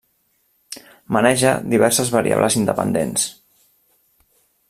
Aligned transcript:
Maneja 1.17 1.51
diverses 1.75 2.09
variables 2.17 2.59
independents. 2.63 3.27